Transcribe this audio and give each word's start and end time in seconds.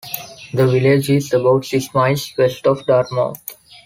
The 0.51 0.65
village 0.65 1.11
is 1.11 1.31
about 1.31 1.63
six 1.63 1.93
miles 1.93 2.33
west 2.35 2.65
of 2.65 2.83
Dartmouth. 2.87 3.37